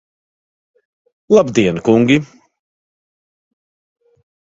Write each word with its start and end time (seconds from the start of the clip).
Labdien, 1.35 1.77
kungi! 1.89 2.17